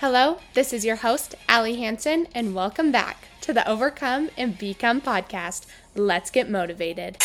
Hello, 0.00 0.38
this 0.54 0.72
is 0.72 0.84
your 0.84 0.94
host, 0.94 1.34
Allie 1.48 1.80
Hansen, 1.80 2.28
and 2.32 2.54
welcome 2.54 2.92
back 2.92 3.26
to 3.40 3.52
the 3.52 3.68
Overcome 3.68 4.30
and 4.36 4.56
Become 4.56 5.00
podcast. 5.00 5.66
Let's 5.96 6.30
get 6.30 6.48
motivated. 6.48 7.16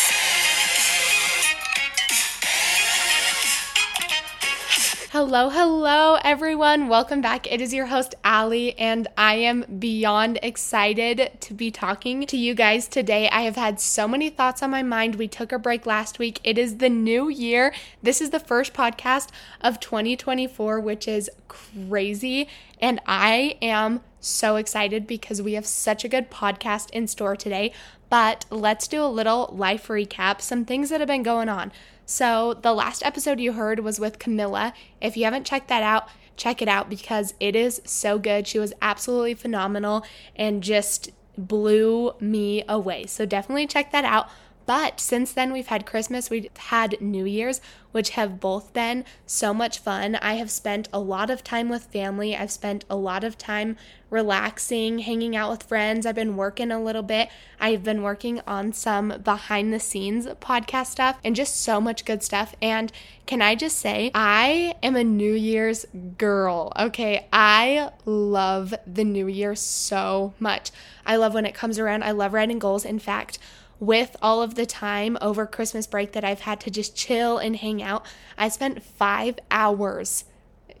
Hello, 5.14 5.48
hello, 5.48 6.18
everyone. 6.24 6.88
Welcome 6.88 7.20
back. 7.20 7.46
It 7.46 7.60
is 7.60 7.72
your 7.72 7.86
host, 7.86 8.16
Allie, 8.24 8.76
and 8.76 9.06
I 9.16 9.34
am 9.36 9.64
beyond 9.78 10.40
excited 10.42 11.30
to 11.38 11.54
be 11.54 11.70
talking 11.70 12.26
to 12.26 12.36
you 12.36 12.52
guys 12.52 12.88
today. 12.88 13.28
I 13.28 13.42
have 13.42 13.54
had 13.54 13.78
so 13.78 14.08
many 14.08 14.28
thoughts 14.28 14.60
on 14.60 14.72
my 14.72 14.82
mind. 14.82 15.14
We 15.14 15.28
took 15.28 15.52
a 15.52 15.58
break 15.60 15.86
last 15.86 16.18
week. 16.18 16.40
It 16.42 16.58
is 16.58 16.78
the 16.78 16.88
new 16.90 17.28
year. 17.28 17.72
This 18.02 18.20
is 18.20 18.30
the 18.30 18.40
first 18.40 18.74
podcast 18.74 19.28
of 19.60 19.78
2024, 19.78 20.80
which 20.80 21.06
is 21.06 21.30
crazy. 21.46 22.48
And 22.80 23.00
I 23.06 23.56
am 23.62 24.00
so 24.18 24.56
excited 24.56 25.06
because 25.06 25.40
we 25.40 25.52
have 25.52 25.64
such 25.64 26.04
a 26.04 26.08
good 26.08 26.28
podcast 26.28 26.90
in 26.90 27.06
store 27.06 27.36
today. 27.36 27.72
But 28.10 28.46
let's 28.50 28.88
do 28.88 29.00
a 29.00 29.06
little 29.06 29.48
life 29.52 29.86
recap, 29.86 30.40
some 30.40 30.64
things 30.64 30.90
that 30.90 31.00
have 31.00 31.06
been 31.06 31.22
going 31.22 31.48
on. 31.48 31.70
So, 32.06 32.54
the 32.54 32.72
last 32.72 33.04
episode 33.04 33.40
you 33.40 33.52
heard 33.52 33.80
was 33.80 33.98
with 33.98 34.18
Camilla. 34.18 34.74
If 35.00 35.16
you 35.16 35.24
haven't 35.24 35.46
checked 35.46 35.68
that 35.68 35.82
out, 35.82 36.08
check 36.36 36.60
it 36.60 36.68
out 36.68 36.90
because 36.90 37.34
it 37.40 37.56
is 37.56 37.80
so 37.84 38.18
good. 38.18 38.46
She 38.46 38.58
was 38.58 38.74
absolutely 38.82 39.34
phenomenal 39.34 40.04
and 40.36 40.62
just 40.62 41.10
blew 41.38 42.14
me 42.20 42.62
away. 42.68 43.06
So, 43.06 43.24
definitely 43.24 43.66
check 43.66 43.90
that 43.92 44.04
out. 44.04 44.28
But 44.66 45.00
since 45.00 45.32
then, 45.32 45.52
we've 45.52 45.66
had 45.66 45.86
Christmas, 45.86 46.30
we've 46.30 46.48
had 46.56 47.00
New 47.00 47.24
Year's, 47.24 47.60
which 47.92 48.10
have 48.10 48.40
both 48.40 48.72
been 48.72 49.04
so 49.26 49.54
much 49.54 49.78
fun. 49.78 50.16
I 50.16 50.34
have 50.34 50.50
spent 50.50 50.88
a 50.92 50.98
lot 50.98 51.30
of 51.30 51.44
time 51.44 51.68
with 51.68 51.84
family. 51.84 52.34
I've 52.34 52.50
spent 52.50 52.84
a 52.90 52.96
lot 52.96 53.22
of 53.22 53.38
time 53.38 53.76
relaxing, 54.10 55.00
hanging 55.00 55.36
out 55.36 55.50
with 55.50 55.62
friends. 55.62 56.06
I've 56.06 56.14
been 56.14 56.36
working 56.36 56.70
a 56.72 56.82
little 56.82 57.02
bit. 57.02 57.28
I've 57.60 57.84
been 57.84 58.02
working 58.02 58.40
on 58.46 58.72
some 58.72 59.20
behind 59.22 59.72
the 59.72 59.80
scenes 59.80 60.26
podcast 60.26 60.86
stuff 60.86 61.18
and 61.22 61.36
just 61.36 61.60
so 61.60 61.80
much 61.80 62.04
good 62.04 62.22
stuff. 62.22 62.54
And 62.60 62.90
can 63.26 63.42
I 63.42 63.54
just 63.54 63.78
say, 63.78 64.10
I 64.14 64.74
am 64.82 64.96
a 64.96 65.04
New 65.04 65.32
Year's 65.32 65.86
girl. 66.18 66.72
Okay. 66.78 67.26
I 67.32 67.90
love 68.04 68.74
the 68.86 69.04
New 69.04 69.28
Year 69.28 69.54
so 69.54 70.34
much. 70.38 70.70
I 71.06 71.16
love 71.16 71.34
when 71.34 71.46
it 71.46 71.54
comes 71.54 71.78
around. 71.78 72.02
I 72.02 72.12
love 72.12 72.32
writing 72.32 72.58
goals. 72.58 72.84
In 72.84 72.98
fact, 72.98 73.38
with 73.80 74.16
all 74.22 74.42
of 74.42 74.54
the 74.54 74.66
time 74.66 75.18
over 75.20 75.46
Christmas 75.46 75.86
break 75.86 76.12
that 76.12 76.24
I've 76.24 76.40
had 76.40 76.60
to 76.60 76.70
just 76.70 76.96
chill 76.96 77.38
and 77.38 77.56
hang 77.56 77.82
out, 77.82 78.04
I 78.38 78.48
spent 78.48 78.82
five 78.82 79.38
hours. 79.50 80.24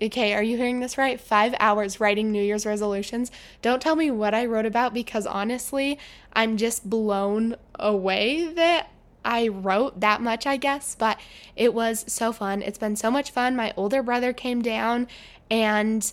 Okay, 0.02 0.34
are 0.34 0.42
you 0.42 0.56
hearing 0.56 0.80
this 0.80 0.98
right? 0.98 1.20
Five 1.20 1.54
hours 1.60 2.00
writing 2.00 2.30
New 2.30 2.42
Year's 2.42 2.66
resolutions. 2.66 3.30
Don't 3.62 3.80
tell 3.80 3.96
me 3.96 4.10
what 4.10 4.34
I 4.34 4.44
wrote 4.46 4.66
about 4.66 4.92
because 4.92 5.26
honestly, 5.26 5.98
I'm 6.32 6.56
just 6.56 6.88
blown 6.88 7.56
away 7.78 8.46
that 8.54 8.90
I 9.24 9.48
wrote 9.48 10.00
that 10.00 10.20
much, 10.20 10.46
I 10.46 10.56
guess, 10.56 10.94
but 10.94 11.18
it 11.56 11.72
was 11.72 12.04
so 12.06 12.32
fun. 12.32 12.60
It's 12.60 12.78
been 12.78 12.96
so 12.96 13.10
much 13.10 13.30
fun. 13.30 13.56
My 13.56 13.72
older 13.76 14.02
brother 14.02 14.32
came 14.32 14.60
down 14.60 15.06
and 15.50 16.12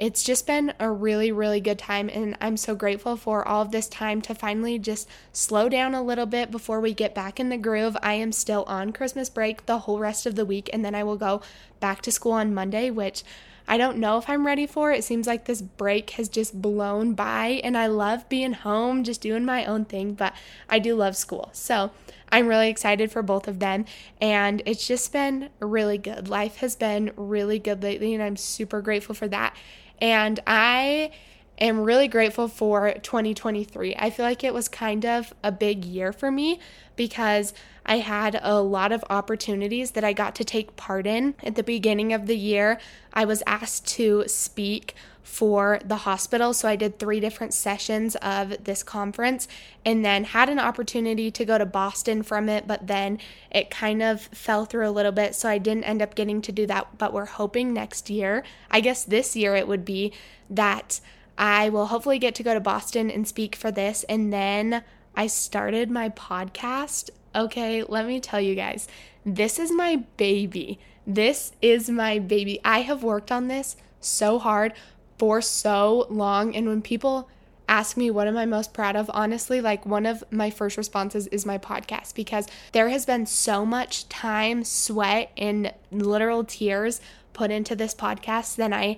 it's 0.00 0.22
just 0.22 0.46
been 0.46 0.72
a 0.80 0.90
really, 0.90 1.30
really 1.30 1.60
good 1.60 1.78
time. 1.78 2.08
And 2.08 2.34
I'm 2.40 2.56
so 2.56 2.74
grateful 2.74 3.16
for 3.16 3.46
all 3.46 3.60
of 3.60 3.70
this 3.70 3.86
time 3.86 4.22
to 4.22 4.34
finally 4.34 4.78
just 4.78 5.06
slow 5.30 5.68
down 5.68 5.94
a 5.94 6.02
little 6.02 6.24
bit 6.24 6.50
before 6.50 6.80
we 6.80 6.94
get 6.94 7.14
back 7.14 7.38
in 7.38 7.50
the 7.50 7.58
groove. 7.58 7.98
I 8.02 8.14
am 8.14 8.32
still 8.32 8.64
on 8.66 8.92
Christmas 8.92 9.28
break 9.28 9.66
the 9.66 9.80
whole 9.80 9.98
rest 9.98 10.24
of 10.24 10.36
the 10.36 10.46
week, 10.46 10.70
and 10.72 10.82
then 10.82 10.94
I 10.94 11.04
will 11.04 11.18
go 11.18 11.42
back 11.80 12.00
to 12.02 12.10
school 12.10 12.32
on 12.32 12.54
Monday, 12.54 12.90
which 12.90 13.22
I 13.68 13.76
don't 13.76 13.98
know 13.98 14.16
if 14.16 14.26
I'm 14.26 14.46
ready 14.46 14.66
for. 14.66 14.90
It 14.90 15.04
seems 15.04 15.26
like 15.26 15.44
this 15.44 15.60
break 15.60 16.10
has 16.10 16.30
just 16.30 16.62
blown 16.62 17.12
by, 17.12 17.60
and 17.62 17.76
I 17.76 17.86
love 17.86 18.26
being 18.30 18.54
home, 18.54 19.04
just 19.04 19.20
doing 19.20 19.44
my 19.44 19.66
own 19.66 19.84
thing, 19.84 20.14
but 20.14 20.32
I 20.66 20.78
do 20.78 20.94
love 20.94 21.14
school. 21.14 21.50
So, 21.52 21.90
I'm 22.32 22.46
really 22.46 22.68
excited 22.68 23.10
for 23.10 23.22
both 23.22 23.48
of 23.48 23.58
them, 23.58 23.84
and 24.20 24.62
it's 24.64 24.86
just 24.86 25.12
been 25.12 25.50
really 25.58 25.98
good. 25.98 26.28
Life 26.28 26.56
has 26.56 26.76
been 26.76 27.12
really 27.16 27.58
good 27.58 27.82
lately, 27.82 28.14
and 28.14 28.22
I'm 28.22 28.36
super 28.36 28.80
grateful 28.80 29.14
for 29.14 29.28
that. 29.28 29.54
And 30.00 30.40
I 30.46 31.12
am 31.58 31.80
really 31.80 32.08
grateful 32.08 32.48
for 32.48 32.92
2023. 33.02 33.94
I 33.96 34.10
feel 34.10 34.24
like 34.24 34.42
it 34.42 34.54
was 34.54 34.68
kind 34.68 35.04
of 35.04 35.34
a 35.42 35.52
big 35.52 35.84
year 35.84 36.12
for 36.12 36.30
me 36.30 36.58
because 36.96 37.52
I 37.84 37.98
had 37.98 38.38
a 38.42 38.60
lot 38.60 38.92
of 38.92 39.04
opportunities 39.10 39.92
that 39.92 40.04
I 40.04 40.12
got 40.12 40.34
to 40.36 40.44
take 40.44 40.76
part 40.76 41.06
in. 41.06 41.34
At 41.42 41.54
the 41.54 41.62
beginning 41.62 42.12
of 42.12 42.26
the 42.26 42.36
year, 42.36 42.78
I 43.12 43.24
was 43.24 43.42
asked 43.46 43.86
to 43.88 44.24
speak 44.26 44.94
for 45.22 45.80
the 45.84 45.96
hospital. 45.96 46.52
So 46.52 46.68
I 46.68 46.76
did 46.76 46.98
three 46.98 47.20
different 47.20 47.54
sessions 47.54 48.16
of 48.16 48.64
this 48.64 48.82
conference 48.82 49.46
and 49.84 50.04
then 50.04 50.24
had 50.24 50.48
an 50.48 50.58
opportunity 50.58 51.30
to 51.30 51.44
go 51.44 51.58
to 51.58 51.66
Boston 51.66 52.22
from 52.22 52.48
it, 52.48 52.66
but 52.66 52.86
then 52.86 53.18
it 53.50 53.70
kind 53.70 54.02
of 54.02 54.22
fell 54.22 54.64
through 54.64 54.88
a 54.88 54.90
little 54.90 55.12
bit. 55.12 55.34
So 55.34 55.48
I 55.48 55.58
didn't 55.58 55.84
end 55.84 56.02
up 56.02 56.14
getting 56.14 56.42
to 56.42 56.52
do 56.52 56.66
that. 56.66 56.98
But 56.98 57.12
we're 57.12 57.26
hoping 57.26 57.72
next 57.72 58.10
year, 58.10 58.42
I 58.70 58.80
guess 58.80 59.04
this 59.04 59.36
year 59.36 59.54
it 59.54 59.68
would 59.68 59.84
be 59.84 60.12
that 60.48 61.00
I 61.38 61.68
will 61.68 61.86
hopefully 61.86 62.18
get 62.18 62.34
to 62.36 62.42
go 62.42 62.54
to 62.54 62.60
Boston 62.60 63.10
and 63.10 63.26
speak 63.26 63.56
for 63.56 63.70
this. 63.70 64.04
And 64.04 64.32
then 64.32 64.82
I 65.16 65.26
started 65.26 65.90
my 65.90 66.08
podcast. 66.10 67.10
Okay, 67.34 67.82
let 67.82 68.06
me 68.06 68.20
tell 68.20 68.40
you 68.40 68.54
guys, 68.54 68.88
this 69.24 69.58
is 69.58 69.70
my 69.70 70.04
baby. 70.16 70.78
This 71.06 71.52
is 71.62 71.88
my 71.88 72.18
baby. 72.18 72.60
I 72.64 72.80
have 72.82 73.02
worked 73.02 73.30
on 73.30 73.48
this 73.48 73.76
so 74.00 74.38
hard 74.38 74.72
for 75.20 75.42
so 75.42 76.06
long. 76.08 76.56
And 76.56 76.66
when 76.66 76.80
people 76.80 77.28
ask 77.68 77.94
me 77.94 78.10
what 78.10 78.26
am 78.26 78.38
I 78.38 78.46
most 78.46 78.72
proud 78.72 78.96
of, 78.96 79.10
honestly, 79.12 79.60
like 79.60 79.84
one 79.84 80.06
of 80.06 80.24
my 80.30 80.48
first 80.48 80.78
responses 80.78 81.26
is 81.26 81.44
my 81.44 81.58
podcast 81.58 82.14
because 82.14 82.48
there 82.72 82.88
has 82.88 83.04
been 83.04 83.26
so 83.26 83.66
much 83.66 84.08
time, 84.08 84.64
sweat, 84.64 85.30
and 85.36 85.74
literal 85.92 86.42
tears 86.42 87.02
put 87.34 87.50
into 87.50 87.76
this 87.76 87.94
podcast 87.94 88.56
than 88.56 88.72
I 88.72 88.96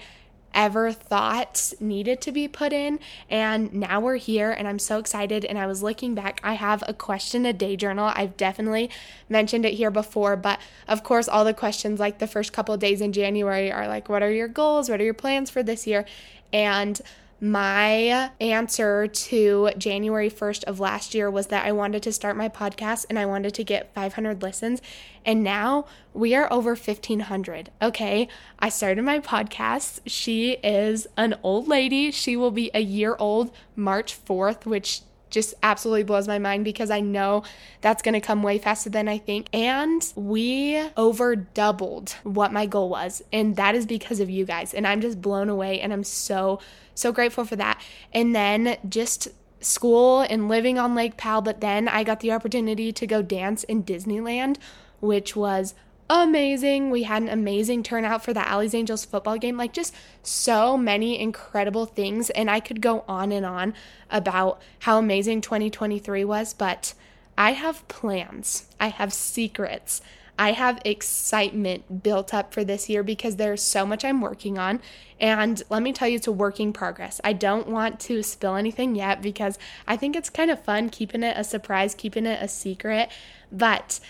ever 0.55 0.93
thought 0.93 1.73
needed 1.81 2.21
to 2.23 2.33
be 2.33 2.49
put 2.49 2.73
in. 2.73 2.99
And 3.31 3.73
now 3.73 4.01
we're 4.01 4.17
here, 4.17 4.51
and 4.51 4.69
I'm 4.69 4.79
so 4.79 4.99
excited. 4.99 5.45
And 5.45 5.59
I 5.59 5.67
was 5.67 5.83
looking 5.83 6.15
back, 6.15 6.41
I 6.43 6.55
have 6.55 6.83
a 6.87 6.95
question 6.95 7.47
a 7.47 7.53
day 7.53 7.77
journal. 7.77 8.13
I've 8.15 8.37
definitely 8.37 8.91
mentioned 9.29 9.65
it 9.65 9.75
here 9.75 9.91
before, 9.91 10.37
but 10.37 10.61
of 10.89 11.03
course, 11.03 11.29
all 11.29 11.45
the 11.45 11.55
questions 11.55 12.01
like 12.01 12.19
the 12.19 12.27
first 12.27 12.53
couple 12.53 12.77
days 12.77 13.01
in 13.01 13.13
January 13.13 13.73
are 13.73 13.89
like, 13.89 14.09
What 14.09 14.23
are 14.23 14.31
your 14.31 14.49
goals? 14.49 14.89
What 14.89 15.01
are 15.01 15.05
your 15.05 15.15
plans 15.15 15.51
for 15.51 15.63
this 15.63 15.87
year? 15.87 16.05
And 16.53 17.01
my 17.43 18.31
answer 18.41 19.09
to 19.09 19.71
January 19.77 20.31
1st 20.31 20.63
of 20.63 20.79
last 20.79 21.13
year 21.13 21.29
was 21.29 21.49
that 21.49 21.67
I 21.67 21.73
wanted 21.73 22.01
to 22.05 22.13
start 22.13 22.37
my 22.37 22.49
podcast 22.49 23.05
and 23.11 23.19
I 23.19 23.27
wanted 23.27 23.53
to 23.55 23.65
get 23.65 23.93
500 23.93 24.43
listens. 24.43 24.81
And 25.27 25.43
now 25.43 25.87
we 26.15 26.37
are 26.37 26.51
over 26.53 26.77
1,500. 26.77 27.71
Okay. 27.83 28.29
I 28.61 28.69
started 28.69 29.03
my 29.03 29.19
podcast. 29.19 30.03
She 30.07 30.53
is 30.63 31.09
an 31.17 31.35
old 31.43 31.67
lady. 31.67 32.13
She 32.13 32.37
will 32.37 32.53
be 32.53 32.71
a 32.75 32.81
year 32.81 33.17
old 33.19 33.53
March 33.75 34.17
4th, 34.25 34.65
which 34.65 35.01
just 35.33 35.55
absolutely 35.63 36.05
blows 36.05 36.29
my 36.29 36.39
mind 36.39 36.65
because 36.65 36.91
I 36.91 37.01
know 37.01 37.43
that's 37.81 38.03
going 38.03 38.15
to 38.15 38.21
come 38.21 38.43
way 38.43 38.59
faster 38.59 38.91
than 38.91 39.09
I 39.09 39.19
think. 39.19 39.49
And 39.53 40.13
we 40.15 40.81
over 40.97 41.35
doubled 41.35 42.11
what 42.23 42.53
my 42.53 42.67
goal 42.67 42.89
was. 42.89 43.23
And 43.33 43.57
that 43.57 43.75
is 43.75 43.87
because 43.87 44.21
of 44.21 44.31
you 44.31 44.45
guys. 44.45 44.73
And 44.73 44.87
I'm 44.87 45.01
just 45.01 45.21
blown 45.21 45.49
away. 45.49 45.81
And 45.81 45.93
I'm 45.93 46.05
so, 46.05 46.61
so 46.95 47.11
grateful 47.11 47.45
for 47.45 47.57
that. 47.57 47.83
And 48.13 48.37
then 48.37 48.77
just 48.89 49.29
school 49.61 50.21
and 50.21 50.49
living 50.49 50.79
on 50.79 50.95
Lake 50.95 51.17
Powell. 51.17 51.43
But 51.43 51.61
then 51.61 51.89
I 51.89 52.05
got 52.05 52.21
the 52.21 52.31
opportunity 52.31 52.93
to 52.93 53.07
go 53.07 53.23
dance 53.23 53.65
in 53.65 53.83
Disneyland, 53.83 54.59
which 55.01 55.35
was 55.35 55.75
amazing. 56.21 56.91
We 56.91 57.05
had 57.05 57.23
an 57.23 57.29
amazing 57.29 57.83
turnout 57.83 58.23
for 58.23 58.33
the 58.33 58.47
Allie's 58.47 58.75
Angels 58.75 59.05
football 59.05 59.39
game. 59.39 59.57
Like, 59.57 59.73
just 59.73 59.95
so 60.23 60.77
many 60.77 61.19
incredible 61.19 61.87
things. 61.87 62.31
And 62.31 62.51
I 62.51 62.61
could 62.61 62.81
go 62.81 63.05
on 63.09 63.33
and 63.33 63.47
on 63.47 63.75
about 64.11 64.61
how 64.81 64.99
amazing 64.99 65.41
2023 65.41 66.25
was, 66.25 66.53
but 66.53 66.95
I 67.37 67.53
have 67.53 67.87
plans, 67.89 68.67
I 68.79 68.89
have 68.89 69.13
secrets. 69.13 70.03
I 70.39 70.53
have 70.53 70.81
excitement 70.85 72.03
built 72.03 72.33
up 72.33 72.55
for 72.55 72.65
this 72.65 72.89
year 72.89 73.03
because 73.03 73.37
there's 73.37 73.63
so 73.63 73.85
much 73.85 74.05
I'm 74.05 74.21
working 74.21 74.59
on. 74.59 74.81
And 75.21 75.63
let 75.69 75.83
me 75.83 75.93
tell 75.93 76.09
you, 76.09 76.17
it's 76.17 76.27
a 76.27 76.33
working 76.33 76.73
progress. 76.73 77.21
I 77.23 77.33
don't 77.33 77.69
want 77.69 78.01
to 78.01 78.23
spill 78.23 78.57
anything 78.57 78.95
yet 78.95 79.23
because 79.23 79.59
I 79.87 79.97
think 79.97 80.17
it's 80.17 80.31
kind 80.31 80.51
of 80.51 80.65
fun 80.65 80.89
keeping 80.89 81.23
it 81.23 81.37
a 81.37 81.45
surprise, 81.45 81.95
keeping 81.95 82.27
it 82.27 82.43
a 82.43 82.49
secret. 82.49 83.11
But 83.53 84.01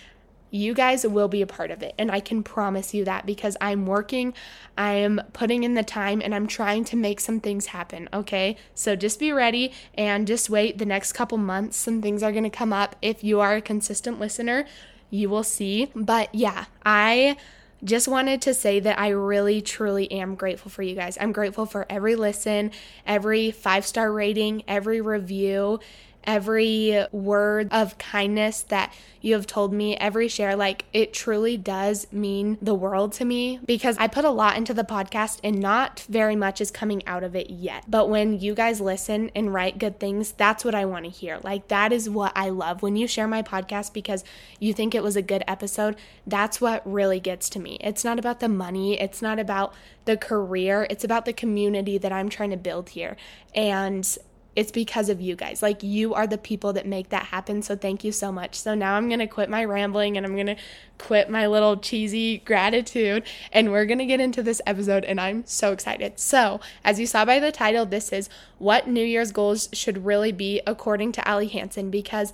you 0.53 0.75
guys 0.75 1.05
will 1.05 1.29
be 1.29 1.41
a 1.41 1.47
part 1.47 1.71
of 1.71 1.83
it. 1.83 1.95
And 1.99 2.11
I 2.11 2.21
can 2.21 2.43
promise 2.43 2.93
you 2.93 3.05
that 3.07 3.25
because 3.25 3.57
I'm 3.61 3.87
working, 3.87 4.35
I'm 4.77 5.21
putting 5.33 5.65
in 5.65 5.75
the 5.75 5.83
time, 5.83 6.21
and 6.23 6.35
I'm 6.35 6.47
trying 6.47 6.85
to 6.85 6.97
make 6.97 7.21
some 7.21 7.41
things 7.41 7.67
happen. 7.67 8.09
Okay. 8.13 8.57
So 8.75 8.95
just 8.95 9.19
be 9.19 9.33
ready 9.33 9.73
and 9.95 10.27
just 10.27 10.51
wait 10.51 10.77
the 10.79 10.87
next 10.87 11.13
couple 11.13 11.39
months. 11.39 11.79
Some 11.79 12.03
things 12.03 12.23
are 12.23 12.33
going 12.33 12.45
to 12.45 12.51
come 12.51 12.73
up. 12.73 12.97
If 13.01 13.25
you 13.25 13.41
are 13.41 13.57
a 13.57 13.63
consistent 13.63 14.21
listener, 14.21 14.67
you 15.09 15.31
will 15.31 15.43
see. 15.43 15.91
But 15.95 16.35
yeah, 16.35 16.67
I 16.85 17.39
just 17.83 18.07
wanted 18.07 18.43
to 18.43 18.55
say 18.55 18.79
that 18.79 18.99
I 18.99 19.09
really, 19.09 19.63
truly 19.63 20.11
am 20.13 20.35
grateful 20.35 20.71
for 20.71 20.83
you 20.83 20.95
guys. 20.95 21.17
I'm 21.19 21.33
grateful 21.33 21.65
for 21.65 21.87
every 21.89 22.15
listen, 22.15 22.73
every 23.07 23.51
five 23.51 23.87
star 23.87 24.13
rating, 24.13 24.65
every 24.69 25.01
review 25.01 25.81
every 26.25 27.05
word 27.13 27.69
of 27.71 27.99
kindness 27.99 28.63
that 28.63 28.93
you 29.21 29.35
have 29.35 29.47
told 29.47 29.73
me, 29.73 29.97
every 29.97 30.29
share, 30.29 30.57
like 30.57 30.85
it 30.93 31.13
truly 31.13 31.57
does 31.57 32.07
mean 32.13 32.59
the 32.61 32.75
world 32.75 33.13
to 33.13 33.25
me 33.25 33.61
because 33.65 33.97
I 33.99 34.09
put 34.09 34.25
a 34.25 34.31
lot 34.31 34.57
into 34.57 34.75
the 34.75 34.83
podcast 34.83 35.39
and 35.45 35.61
not 35.61 36.05
very 36.09 36.35
much 36.35 36.61
is 36.61 36.71
coming 36.71 37.07
out 37.07 37.23
of 37.23 37.37
it 37.37 37.49
yet. 37.49 37.85
But 37.89 38.09
when 38.09 38.41
you 38.41 38.55
guys 38.55 38.81
listen 38.81 39.31
and 39.35 39.55
write 39.55 39.79
good 39.79 40.01
things, 40.01 40.33
that's 40.33 40.65
what 40.65 40.75
I 40.75 40.85
want 40.85 41.05
to 41.05 41.11
hear. 41.11 41.39
Like 41.43 41.69
that 41.69 41.93
is 41.93 42.11
what 42.11 42.33
I 42.35 42.49
love. 42.49 42.83
When 42.83 42.97
you 42.97 43.07
share 43.07 43.29
my 43.29 43.43
podcast 43.43 43.93
because 43.93 44.25
you 44.59 44.75
think 44.75 44.95
it 44.95 45.05
was 45.05 45.17
a 45.17 45.23
good 45.23 45.45
episode, 45.47 45.97
that's 46.27 46.61
what 46.61 46.83
really 46.85 47.21
gets 47.21 47.49
to 47.51 47.61
me. 47.61 47.79
It's 47.81 48.05
not 48.05 48.19
about 48.19 48.41
the 48.41 48.49
money, 48.49 49.01
it's 49.01 49.23
not 49.23 49.39
about 49.39 49.73
the 50.05 50.17
career, 50.17 50.87
it's 50.91 51.05
about 51.05 51.27
the 51.27 51.33
community 51.33 51.97
that 51.99 52.13
I'm 52.13 52.29
trying 52.29 52.51
to 52.51 52.57
build 52.57 52.91
here. 52.91 53.17
And 53.55 54.19
it's 54.55 54.71
because 54.71 55.09
of 55.09 55.21
you 55.21 55.35
guys. 55.35 55.63
Like, 55.63 55.83
you 55.83 56.15
are 56.15 56.27
the 56.27 56.39
people 56.39 56.73
that 56.75 56.87
make 56.87 57.09
that 57.09 57.27
happen. 57.27 57.63
So, 57.63 57.77
thank 57.77 58.05
you 58.05 58.13
so 58.13 58.31
much. 58.31 58.55
So, 58.57 58.75
now 58.75 58.97
I'm 58.97 59.09
going 59.09 59.21
to 59.21 59.27
quit 59.27 59.49
my 59.49 59.65
rambling 59.65 60.17
and 60.17 60.27
I'm 60.27 60.35
going 60.35 60.47
to 60.47 60.57
quit 60.99 61.31
my 61.31 61.47
little 61.47 61.77
cheesy 61.77 62.39
gratitude. 62.39 63.25
And 63.53 63.73
we're 63.73 63.87
going 63.87 63.99
to 63.99 64.07
get 64.07 64.21
into 64.21 64.43
this 64.43 64.61
episode. 64.67 65.05
And 65.05 65.21
I'm 65.21 65.45
so 65.47 65.73
excited. 65.73 66.19
So, 66.19 66.61
as 66.85 67.01
you 67.01 67.07
saw 67.07 67.25
by 67.25 67.39
the 67.39 67.53
title, 67.53 67.87
this 67.87 68.13
is 68.13 68.29
what 68.59 68.89
New 68.89 69.05
Year's 69.05 69.33
goals 69.33 69.69
should 69.73 70.05
really 70.05 70.33
be 70.33 70.61
according 70.67 71.13
to 71.13 71.29
Allie 71.29 71.49
Hansen. 71.49 71.91
Because 71.91 72.33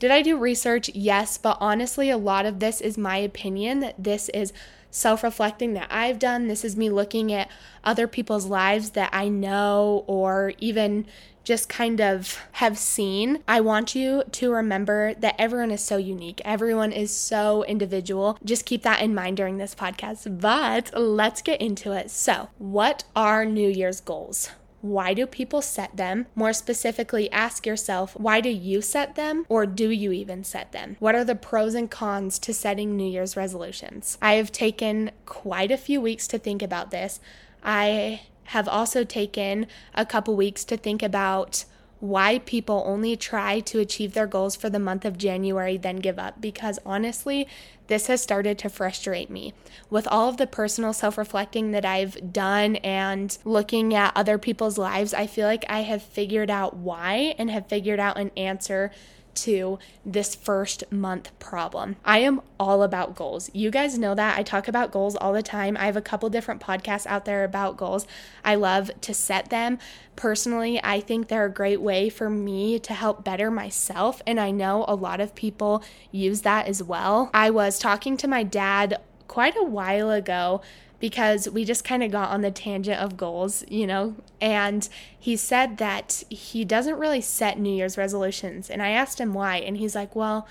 did 0.00 0.10
I 0.10 0.22
do 0.22 0.36
research? 0.36 0.90
Yes. 0.94 1.38
But 1.38 1.58
honestly, 1.60 2.10
a 2.10 2.16
lot 2.16 2.46
of 2.46 2.58
this 2.58 2.80
is 2.80 2.98
my 2.98 3.18
opinion 3.18 3.92
this 3.98 4.28
is 4.30 4.52
self 4.90 5.22
reflecting 5.22 5.74
that 5.74 5.88
I've 5.90 6.18
done. 6.18 6.48
This 6.48 6.64
is 6.64 6.76
me 6.76 6.90
looking 6.90 7.32
at 7.32 7.48
other 7.84 8.06
people's 8.06 8.46
lives 8.46 8.90
that 8.90 9.10
I 9.12 9.28
know 9.28 10.04
or 10.06 10.52
even 10.58 11.06
just 11.44 11.68
kind 11.68 12.00
of 12.00 12.38
have 12.52 12.78
seen, 12.78 13.42
I 13.48 13.60
want 13.60 13.94
you 13.94 14.22
to 14.30 14.52
remember 14.52 15.14
that 15.14 15.36
everyone 15.38 15.70
is 15.70 15.82
so 15.82 15.96
unique. 15.96 16.40
Everyone 16.44 16.92
is 16.92 17.14
so 17.14 17.64
individual. 17.64 18.38
Just 18.44 18.66
keep 18.66 18.82
that 18.82 19.02
in 19.02 19.14
mind 19.14 19.36
during 19.36 19.58
this 19.58 19.74
podcast. 19.74 20.40
But 20.40 20.90
let's 20.98 21.42
get 21.42 21.60
into 21.60 21.92
it. 21.92 22.10
So, 22.10 22.48
what 22.58 23.04
are 23.16 23.44
New 23.44 23.68
Year's 23.68 24.00
goals? 24.00 24.50
Why 24.82 25.12
do 25.12 25.26
people 25.26 25.60
set 25.60 25.96
them? 25.96 26.26
More 26.34 26.52
specifically, 26.52 27.30
ask 27.30 27.66
yourself, 27.66 28.14
why 28.18 28.40
do 28.40 28.48
you 28.48 28.80
set 28.80 29.14
them 29.14 29.44
or 29.48 29.66
do 29.66 29.90
you 29.90 30.10
even 30.12 30.42
set 30.42 30.72
them? 30.72 30.96
What 31.00 31.14
are 31.14 31.24
the 31.24 31.34
pros 31.34 31.74
and 31.74 31.90
cons 31.90 32.38
to 32.40 32.54
setting 32.54 32.96
New 32.96 33.08
Year's 33.08 33.36
resolutions? 33.36 34.16
I 34.22 34.34
have 34.34 34.52
taken 34.52 35.10
quite 35.26 35.70
a 35.70 35.76
few 35.76 36.00
weeks 36.00 36.26
to 36.28 36.38
think 36.38 36.62
about 36.62 36.90
this. 36.90 37.20
I 37.62 38.22
have 38.50 38.66
also 38.66 39.04
taken 39.04 39.66
a 39.94 40.04
couple 40.04 40.34
weeks 40.34 40.64
to 40.64 40.76
think 40.76 41.04
about 41.04 41.64
why 42.00 42.38
people 42.40 42.82
only 42.86 43.14
try 43.14 43.60
to 43.60 43.78
achieve 43.78 44.12
their 44.12 44.26
goals 44.26 44.56
for 44.56 44.68
the 44.68 44.78
month 44.78 45.04
of 45.04 45.18
January, 45.18 45.76
then 45.76 45.96
give 45.96 46.18
up. 46.18 46.40
Because 46.40 46.78
honestly, 46.84 47.46
this 47.86 48.08
has 48.08 48.22
started 48.22 48.58
to 48.58 48.68
frustrate 48.68 49.30
me. 49.30 49.54
With 49.88 50.08
all 50.08 50.28
of 50.28 50.36
the 50.36 50.46
personal 50.48 50.92
self 50.92 51.16
reflecting 51.16 51.70
that 51.72 51.84
I've 51.84 52.32
done 52.32 52.76
and 52.76 53.36
looking 53.44 53.94
at 53.94 54.16
other 54.16 54.38
people's 54.38 54.78
lives, 54.78 55.14
I 55.14 55.28
feel 55.28 55.46
like 55.46 55.64
I 55.68 55.82
have 55.82 56.02
figured 56.02 56.50
out 56.50 56.74
why 56.74 57.36
and 57.38 57.50
have 57.50 57.68
figured 57.68 58.00
out 58.00 58.18
an 58.18 58.32
answer 58.36 58.90
to 59.36 59.78
this 60.04 60.34
first 60.34 60.84
month 60.90 61.36
problem. 61.38 61.96
I 62.04 62.18
am 62.18 62.40
all 62.58 62.82
about 62.82 63.14
goals. 63.14 63.50
You 63.52 63.70
guys 63.70 63.98
know 63.98 64.14
that. 64.14 64.38
I 64.38 64.42
talk 64.42 64.68
about 64.68 64.92
goals 64.92 65.16
all 65.16 65.32
the 65.32 65.42
time. 65.42 65.76
I 65.76 65.86
have 65.86 65.96
a 65.96 66.02
couple 66.02 66.28
different 66.30 66.60
podcasts 66.60 67.06
out 67.06 67.24
there 67.24 67.44
about 67.44 67.76
goals. 67.76 68.06
I 68.44 68.54
love 68.54 68.90
to 69.00 69.14
set 69.14 69.50
them. 69.50 69.78
Personally, 70.16 70.80
I 70.82 71.00
think 71.00 71.28
they're 71.28 71.46
a 71.46 71.50
great 71.50 71.80
way 71.80 72.08
for 72.08 72.28
me 72.28 72.78
to 72.80 72.92
help 72.94 73.24
better 73.24 73.50
myself. 73.50 74.20
And 74.26 74.38
I 74.38 74.50
know 74.50 74.84
a 74.86 74.94
lot 74.94 75.20
of 75.20 75.34
people 75.34 75.82
use 76.10 76.42
that 76.42 76.66
as 76.66 76.82
well. 76.82 77.30
I 77.32 77.50
was 77.50 77.78
talking 77.78 78.16
to 78.18 78.28
my 78.28 78.42
dad 78.42 79.00
quite 79.28 79.56
a 79.56 79.64
while 79.64 80.10
ago 80.10 80.60
because 81.00 81.48
we 81.48 81.64
just 81.64 81.82
kind 81.82 82.02
of 82.02 82.12
got 82.12 82.30
on 82.30 82.42
the 82.42 82.50
tangent 82.50 83.00
of 83.00 83.16
goals, 83.16 83.64
you 83.68 83.86
know. 83.86 84.14
And 84.40 84.88
he 85.18 85.36
said 85.36 85.78
that 85.78 86.22
he 86.28 86.64
doesn't 86.64 86.98
really 86.98 87.22
set 87.22 87.58
New 87.58 87.74
Year's 87.74 87.98
resolutions. 87.98 88.70
And 88.70 88.82
I 88.82 88.90
asked 88.90 89.18
him 89.18 89.34
why. 89.34 89.56
And 89.56 89.78
he's 89.78 89.94
like, 89.94 90.14
well, 90.14 90.46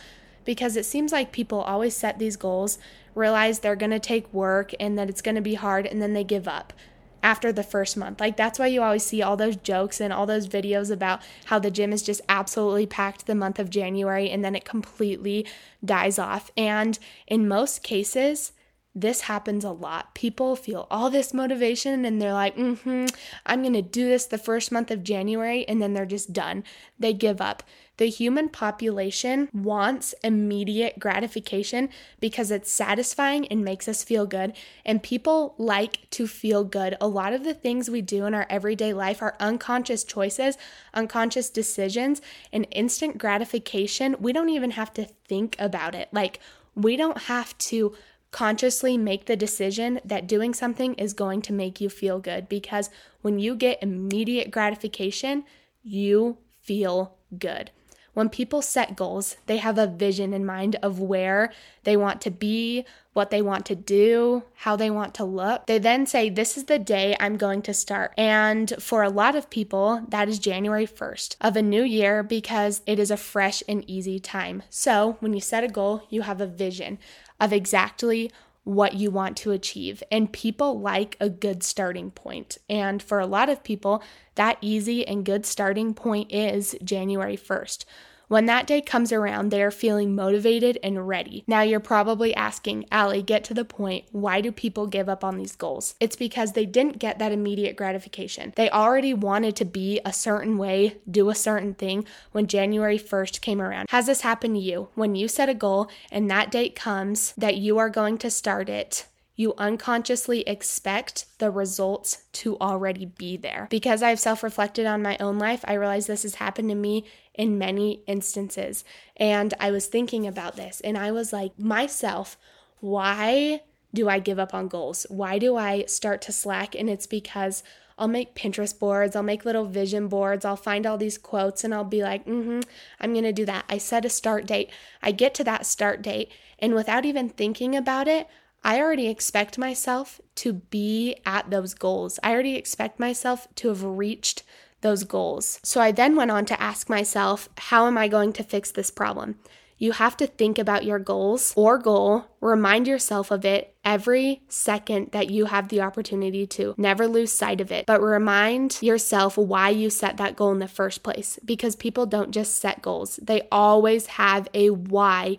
because 0.46 0.76
it 0.76 0.86
seems 0.86 1.12
like 1.12 1.32
people 1.32 1.62
always 1.62 1.96
set 1.96 2.18
these 2.18 2.36
goals, 2.36 2.80
realize 3.14 3.60
they're 3.60 3.76
going 3.76 3.92
to 3.92 4.00
take 4.00 4.34
work 4.34 4.74
and 4.80 4.98
that 4.98 5.10
it's 5.10 5.22
going 5.22 5.36
to 5.36 5.42
be 5.42 5.54
hard, 5.54 5.86
and 5.86 6.02
then 6.02 6.14
they 6.14 6.24
give 6.24 6.48
up 6.48 6.74
after 7.22 7.52
the 7.52 7.64
first 7.64 7.98
month. 7.98 8.20
Like 8.20 8.38
that's 8.38 8.58
why 8.58 8.68
you 8.68 8.82
always 8.82 9.06
see 9.06 9.22
all 9.22 9.38
those 9.38 9.58
jokes 9.58 10.00
and 10.00 10.14
all 10.14 10.26
those 10.26 10.48
videos 10.48 10.90
about 10.90 11.22
how 11.46 11.60
the 11.60 11.70
gym 11.70 11.92
is 11.92 12.02
just 12.02 12.22
absolutely 12.30 12.86
packed 12.86 13.26
the 13.26 13.36
month 13.36 13.60
of 13.60 13.70
January 13.70 14.30
and 14.30 14.44
then 14.44 14.56
it 14.56 14.64
completely 14.66 15.46
dies 15.84 16.18
off. 16.18 16.50
And 16.56 16.98
in 17.28 17.48
most 17.48 17.84
cases, 17.84 18.54
this 19.02 19.22
happens 19.22 19.64
a 19.64 19.72
lot. 19.72 20.14
People 20.16 20.56
feel 20.56 20.88
all 20.90 21.10
this 21.10 21.34
motivation 21.34 22.06
and 22.06 22.22
they're 22.22 22.34
like, 22.34 22.56
mm-hmm, 22.56 23.06
I'm 23.46 23.62
going 23.62 23.74
to 23.74 23.82
do 23.82 24.08
this 24.08 24.26
the 24.26 24.38
first 24.38 24.72
month 24.72 24.92
of 24.92 25.04
January, 25.04 25.68
and 25.68 25.82
then 25.82 25.94
they're 25.94 26.06
just 26.06 26.34
done. 26.34 26.64
They 26.98 27.14
give 27.14 27.42
up. 27.42 27.64
The 27.98 28.08
human 28.08 28.48
population 28.48 29.50
wants 29.54 30.16
immediate 30.24 31.00
gratification 31.00 31.90
because 32.22 32.50
it's 32.50 32.72
satisfying 32.72 33.46
and 33.48 33.64
makes 33.64 33.90
us 33.90 34.06
feel 34.06 34.26
good. 34.26 34.54
And 34.86 35.04
people 35.04 35.54
like 35.58 36.10
to 36.12 36.26
feel 36.26 36.64
good. 36.64 36.96
A 37.02 37.08
lot 37.08 37.34
of 37.34 37.44
the 37.44 37.54
things 37.54 37.90
we 37.90 38.02
do 38.02 38.26
in 38.26 38.34
our 38.34 38.48
everyday 38.50 38.94
life 38.94 39.22
are 39.22 39.36
unconscious 39.42 40.06
choices, 40.06 40.58
unconscious 40.94 41.50
decisions, 41.50 42.22
and 42.54 42.68
instant 42.72 43.18
gratification. 43.18 44.16
We 44.20 44.32
don't 44.32 44.50
even 44.50 44.72
have 44.72 44.94
to 44.94 45.04
think 45.04 45.58
about 45.60 45.94
it. 45.94 46.08
Like, 46.14 46.40
we 46.76 46.96
don't 46.96 47.24
have 47.24 47.58
to 47.58 47.94
consciously 48.32 48.98
make 48.98 49.26
the 49.26 49.36
decision 49.36 50.00
that 50.06 50.28
doing 50.28 50.54
something 50.54 50.94
is 50.96 51.14
going 51.14 51.42
to 51.44 51.54
make 51.54 51.82
you 51.82 51.90
feel 51.90 52.20
good 52.20 52.48
because 52.48 52.90
when 53.22 53.40
you 53.40 53.56
get 53.56 53.82
immediate 53.82 54.52
gratification, 54.52 55.44
you 55.84 56.38
feel 56.62 57.16
good. 57.38 57.72
When 58.14 58.30
people 58.30 58.62
set 58.62 58.96
goals, 58.96 59.38
they 59.46 59.58
have 59.58 59.78
a 59.78 59.88
vision 59.88 60.34
in 60.34 60.46
mind 60.46 60.76
of 60.82 61.00
where 61.00 61.54
they 61.84 61.96
want 61.96 62.22
to 62.22 62.32
be, 62.32 62.84
what 63.14 63.30
they 63.30 63.42
want 63.42 63.66
to 63.68 63.76
do, 63.76 64.44
how 64.56 64.76
they 64.76 64.90
want 64.90 65.14
to 65.16 65.24
look. 65.24 65.68
They 65.68 65.78
then 65.78 66.06
say, 66.06 66.30
This 66.30 66.58
is 66.58 66.66
the 66.66 66.80
day 66.80 67.16
I'm 67.20 67.38
going 67.38 67.62
to 67.62 67.74
start. 67.74 68.14
And 68.18 68.74
for 68.80 69.04
a 69.04 69.10
lot 69.10 69.36
of 69.36 69.50
people, 69.50 70.06
that 70.10 70.28
is 70.28 70.40
January 70.40 70.88
1st 70.88 71.38
of 71.40 71.56
a 71.56 71.62
new 71.62 71.84
year 71.84 72.24
because 72.24 72.82
it 72.86 73.00
is 73.00 73.12
a 73.12 73.18
fresh 73.18 73.64
and 73.70 73.90
easy 73.90 74.20
time. 74.20 74.64
So 74.70 75.18
when 75.20 75.34
you 75.34 75.42
set 75.42 75.64
a 75.64 75.70
goal, 75.70 76.04
you 76.10 76.24
have 76.24 76.42
a 76.42 76.48
vision 76.48 77.00
of 77.40 77.54
exactly 77.54 78.32
what 78.64 78.94
you 78.94 79.10
want 79.10 79.36
to 79.38 79.52
achieve. 79.52 80.04
And 80.12 80.32
people 80.32 80.80
like 80.80 81.18
a 81.20 81.30
good 81.30 81.64
starting 81.64 82.12
point. 82.12 82.58
And 82.70 83.02
for 83.02 83.20
a 83.20 83.26
lot 83.26 83.50
of 83.50 83.64
people, 83.64 84.04
that 84.36 84.58
easy 84.62 85.08
and 85.08 85.26
good 85.26 85.46
starting 85.46 85.94
point 85.94 86.32
is 86.32 86.76
January 86.84 87.38
1st. 87.38 87.86
When 88.30 88.46
that 88.46 88.68
day 88.68 88.80
comes 88.80 89.12
around, 89.12 89.50
they 89.50 89.64
are 89.64 89.72
feeling 89.72 90.14
motivated 90.14 90.78
and 90.84 91.08
ready. 91.08 91.44
Now 91.48 91.62
you're 91.62 91.80
probably 91.80 92.36
asking, 92.36 92.86
Allie, 92.92 93.24
get 93.24 93.44
to 93.46 93.56
the 93.56 93.66
point. 93.66 94.06
Why 94.12 94.40
do 94.40 94.52
people 94.52 94.86
give 94.86 95.10
up 95.10 95.24
on 95.24 95.36
these 95.36 95.56
goals? 95.56 95.96
It's 96.00 96.16
because 96.16 96.54
they 96.54 96.68
didn't 96.68 97.00
get 97.00 97.18
that 97.18 97.32
immediate 97.32 97.76
gratification. 97.76 98.54
They 98.56 98.70
already 98.70 99.16
wanted 99.16 99.56
to 99.56 99.66
be 99.66 100.00
a 100.06 100.14
certain 100.14 100.60
way, 100.60 100.98
do 101.10 101.32
a 101.32 101.36
certain 101.36 101.74
thing 101.74 102.06
when 102.32 102.46
January 102.46 103.00
1st 103.00 103.42
came 103.42 103.60
around. 103.60 103.90
Has 103.90 104.06
this 104.06 104.22
happened 104.22 104.56
to 104.58 104.62
you? 104.62 104.90
When 104.94 105.16
you 105.16 105.28
set 105.28 105.50
a 105.50 105.56
goal 105.56 105.90
and 106.12 106.30
that 106.30 106.52
date 106.52 106.76
comes 106.76 107.34
that 107.36 107.58
you 107.58 107.80
are 107.80 107.90
going 107.90 108.20
to 108.20 108.30
start 108.30 108.70
it, 108.70 109.08
you 109.40 109.54
unconsciously 109.58 110.42
expect 110.42 111.26
the 111.38 111.50
results 111.50 112.24
to 112.34 112.58
already 112.60 113.06
be 113.06 113.38
there. 113.38 113.68
Because 113.70 114.04
I've 114.04 114.20
self 114.20 114.44
reflected 114.44 114.86
on 114.86 115.02
my 115.02 115.16
own 115.22 115.40
life, 115.40 115.64
I 115.66 115.76
realize 115.76 116.08
this 116.08 116.24
has 116.24 116.36
happened 116.36 116.68
to 116.72 116.76
me 116.76 117.06
in 117.34 117.58
many 117.58 118.02
instances. 118.06 118.84
And 119.16 119.54
I 119.58 119.72
was 119.72 119.88
thinking 119.88 120.28
about 120.28 120.58
this 120.58 120.82
and 120.82 120.98
I 120.98 121.14
was 121.14 121.32
like, 121.32 121.58
myself, 121.58 122.38
why 122.82 123.62
do 123.94 124.10
I 124.10 124.20
give 124.20 124.40
up 124.40 124.54
on 124.54 124.68
goals? 124.68 125.06
Why 125.10 125.40
do 125.40 125.56
I 125.56 125.86
start 125.86 126.22
to 126.24 126.34
slack? 126.34 126.76
And 126.76 126.90
it's 126.90 127.08
because 127.08 127.64
I'll 127.98 128.10
make 128.10 128.36
Pinterest 128.36 128.78
boards, 128.78 129.16
I'll 129.16 129.24
make 129.24 129.46
little 129.46 129.66
vision 129.66 130.10
boards, 130.10 130.44
I'll 130.44 130.58
find 130.58 130.86
all 130.86 130.98
these 130.98 131.18
quotes 131.18 131.64
and 131.64 131.74
I'll 131.74 131.86
be 131.86 132.04
like, 132.04 132.26
mm 132.26 132.44
hmm, 132.44 132.60
I'm 133.00 133.14
gonna 133.14 133.32
do 133.32 133.46
that. 133.46 133.64
I 133.70 133.78
set 133.78 134.04
a 134.04 134.10
start 134.10 134.46
date. 134.46 134.70
I 135.02 135.14
get 135.14 135.34
to 135.36 135.46
that 135.46 135.66
start 135.66 136.02
date, 136.02 136.30
and 136.60 136.76
without 136.76 137.06
even 137.06 137.30
thinking 137.30 137.74
about 137.74 138.10
it, 138.10 138.28
I 138.64 138.80
already 138.80 139.08
expect 139.08 139.58
myself 139.58 140.20
to 140.36 140.54
be 140.54 141.18
at 141.26 141.50
those 141.50 141.74
goals. 141.74 142.20
I 142.24 142.32
already 142.32 142.56
expect 142.56 143.00
myself 143.00 143.48
to 143.56 143.70
have 143.70 143.84
reached 143.84 144.44
those 144.82 145.04
goals. 145.04 145.60
So 145.64 145.82
I 145.82 145.92
then 145.92 146.16
went 146.16 146.32
on 146.32 146.46
to 146.46 146.62
ask 146.62 146.90
myself, 146.90 147.50
how 147.58 147.88
am 147.88 147.98
I 147.98 148.08
going 148.08 148.34
to 148.34 148.44
fix 148.44 148.72
this 148.72 148.92
problem? 148.92 149.36
You 149.78 149.94
have 149.94 150.18
to 150.18 150.28
think 150.28 150.60
about 150.60 150.84
your 150.84 151.00
goals 151.00 151.54
or 151.56 151.78
goal, 151.78 152.26
remind 152.42 152.86
yourself 152.86 153.32
of 153.32 153.46
it 153.46 153.74
every 153.86 154.42
second 154.50 155.12
that 155.14 155.30
you 155.30 155.46
have 155.46 155.70
the 155.70 155.80
opportunity 155.80 156.46
to. 156.48 156.76
Never 156.78 157.08
lose 157.08 157.32
sight 157.32 157.62
of 157.62 157.72
it, 157.72 157.86
but 157.86 158.02
remind 158.02 158.78
yourself 158.82 159.38
why 159.38 159.70
you 159.70 159.90
set 159.90 160.18
that 160.18 160.36
goal 160.36 160.52
in 160.52 160.60
the 160.60 160.68
first 160.68 161.02
place 161.02 161.40
because 161.46 161.78
people 161.78 162.06
don't 162.06 162.32
just 162.32 162.58
set 162.58 162.82
goals, 162.82 163.22
they 163.24 163.48
always 163.54 164.08
have 164.08 164.50
a 164.54 164.70
why 164.70 165.38